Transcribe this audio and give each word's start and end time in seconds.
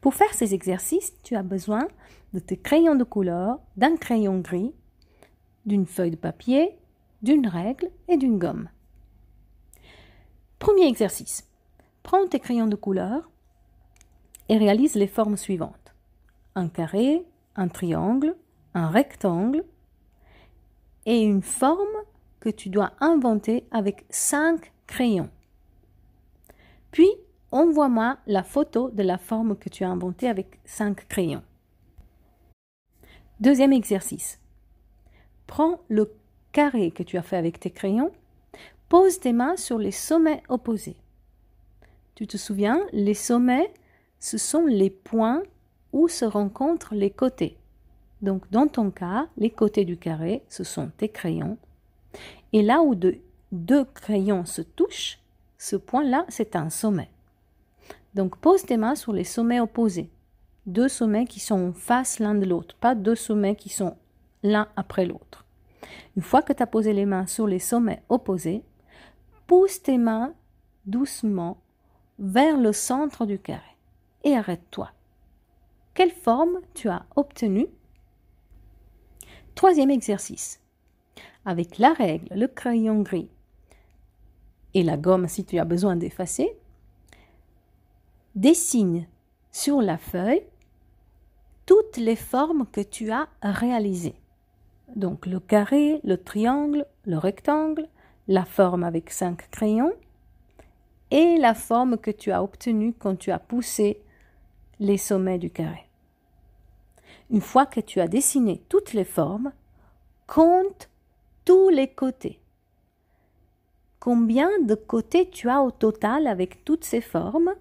Pour 0.00 0.14
faire 0.14 0.32
ces 0.34 0.54
exercices, 0.54 1.14
tu 1.22 1.36
as 1.36 1.42
besoin 1.42 1.88
de 2.32 2.38
tes 2.38 2.56
crayons 2.56 2.94
de 2.94 3.04
couleur, 3.04 3.60
d'un 3.76 3.96
crayon 3.96 4.38
gris, 4.38 4.74
d'une 5.64 5.86
feuille 5.86 6.12
de 6.12 6.16
papier, 6.16 6.78
d'une 7.22 7.46
règle 7.46 7.90
et 8.08 8.16
d'une 8.16 8.38
gomme. 8.38 8.68
Premier 10.58 10.86
exercice. 10.86 11.48
Prends 12.02 12.26
tes 12.28 12.40
crayons 12.40 12.66
de 12.66 12.76
couleur 12.76 13.30
et 14.48 14.58
réalise 14.58 14.94
les 14.94 15.06
formes 15.06 15.36
suivantes. 15.36 15.94
Un 16.54 16.68
carré, 16.68 17.24
un 17.56 17.68
triangle, 17.68 18.36
un 18.74 18.88
rectangle 18.88 19.64
et 21.04 21.20
une 21.20 21.42
forme 21.42 21.96
que 22.40 22.48
tu 22.48 22.68
dois 22.68 22.92
inventer 23.00 23.66
avec 23.70 24.04
cinq 24.10 24.72
crayons. 24.86 25.30
Puis, 26.90 27.10
envoie-moi 27.50 28.18
la 28.26 28.42
photo 28.42 28.90
de 28.90 29.02
la 29.02 29.18
forme 29.18 29.56
que 29.56 29.68
tu 29.68 29.84
as 29.84 29.90
inventée 29.90 30.28
avec 30.28 30.58
cinq 30.64 31.06
crayons. 31.08 31.42
Deuxième 33.40 33.72
exercice. 33.72 34.40
Prends 35.46 35.80
le 35.88 36.12
carré 36.52 36.90
que 36.90 37.02
tu 37.02 37.18
as 37.18 37.22
fait 37.22 37.36
avec 37.36 37.60
tes 37.60 37.70
crayons, 37.70 38.10
pose 38.88 39.20
tes 39.20 39.32
mains 39.32 39.56
sur 39.56 39.78
les 39.78 39.90
sommets 39.90 40.42
opposés. 40.48 40.96
Tu 42.14 42.26
te 42.26 42.36
souviens, 42.36 42.80
les 42.92 43.14
sommets, 43.14 43.72
ce 44.20 44.38
sont 44.38 44.64
les 44.64 44.90
points 44.90 45.42
où 45.92 46.08
se 46.08 46.24
rencontrent 46.24 46.94
les 46.94 47.10
côtés. 47.10 47.58
Donc 48.22 48.50
dans 48.50 48.66
ton 48.66 48.90
cas, 48.90 49.28
les 49.36 49.50
côtés 49.50 49.84
du 49.84 49.98
carré, 49.98 50.42
ce 50.48 50.64
sont 50.64 50.90
tes 50.96 51.10
crayons. 51.10 51.58
Et 52.52 52.62
là 52.62 52.80
où 52.80 52.94
deux 52.94 53.84
crayons 53.94 54.46
se 54.46 54.62
touchent, 54.62 55.18
ce 55.58 55.76
point-là, 55.76 56.24
c'est 56.28 56.56
un 56.56 56.70
sommet. 56.70 57.10
Donc 58.16 58.38
pose 58.38 58.62
tes 58.62 58.78
mains 58.78 58.94
sur 58.94 59.12
les 59.12 59.24
sommets 59.24 59.60
opposés. 59.60 60.10
Deux 60.64 60.88
sommets 60.88 61.26
qui 61.26 61.38
sont 61.38 61.68
en 61.68 61.72
face 61.74 62.18
l'un 62.18 62.34
de 62.34 62.46
l'autre, 62.46 62.74
pas 62.74 62.94
deux 62.94 63.14
sommets 63.14 63.56
qui 63.56 63.68
sont 63.68 63.94
l'un 64.42 64.68
après 64.74 65.04
l'autre. 65.04 65.44
Une 66.16 66.22
fois 66.22 66.40
que 66.40 66.54
tu 66.54 66.62
as 66.62 66.66
posé 66.66 66.94
les 66.94 67.04
mains 67.04 67.26
sur 67.26 67.46
les 67.46 67.58
sommets 67.58 68.02
opposés, 68.08 68.64
pousse 69.46 69.82
tes 69.82 69.98
mains 69.98 70.32
doucement 70.86 71.58
vers 72.18 72.56
le 72.56 72.72
centre 72.72 73.26
du 73.26 73.38
carré 73.38 73.76
et 74.24 74.34
arrête-toi. 74.34 74.92
Quelle 75.92 76.10
forme 76.10 76.60
tu 76.72 76.88
as 76.88 77.04
obtenue 77.16 77.66
Troisième 79.54 79.90
exercice. 79.90 80.62
Avec 81.44 81.76
la 81.76 81.92
règle, 81.92 82.34
le 82.34 82.48
crayon 82.48 83.02
gris 83.02 83.28
et 84.72 84.82
la 84.82 84.96
gomme 84.96 85.28
si 85.28 85.44
tu 85.44 85.58
as 85.58 85.66
besoin 85.66 85.96
d'effacer, 85.96 86.56
dessine 88.36 89.06
sur 89.50 89.80
la 89.80 89.98
feuille 89.98 90.42
toutes 91.64 91.96
les 91.96 92.16
formes 92.16 92.66
que 92.70 92.82
tu 92.82 93.10
as 93.10 93.28
réalisées. 93.42 94.14
Donc 94.94 95.26
le 95.26 95.40
carré, 95.40 96.00
le 96.04 96.16
triangle, 96.16 96.86
le 97.06 97.18
rectangle, 97.18 97.88
la 98.28 98.44
forme 98.44 98.84
avec 98.84 99.10
cinq 99.10 99.50
crayons 99.50 99.92
et 101.10 101.38
la 101.38 101.54
forme 101.54 101.96
que 101.96 102.10
tu 102.10 102.30
as 102.30 102.42
obtenue 102.42 102.92
quand 102.92 103.16
tu 103.16 103.30
as 103.30 103.38
poussé 103.38 104.00
les 104.78 104.98
sommets 104.98 105.38
du 105.38 105.50
carré. 105.50 105.88
Une 107.30 107.40
fois 107.40 107.66
que 107.66 107.80
tu 107.80 108.00
as 108.00 108.08
dessiné 108.08 108.62
toutes 108.68 108.92
les 108.92 109.04
formes, 109.04 109.52
compte 110.26 110.88
tous 111.44 111.70
les 111.70 111.88
côtés. 111.88 112.38
Combien 113.98 114.50
de 114.60 114.74
côtés 114.74 115.28
tu 115.30 115.48
as 115.48 115.62
au 115.62 115.70
total 115.70 116.26
avec 116.26 116.64
toutes 116.64 116.84
ces 116.84 117.00
formes 117.00 117.52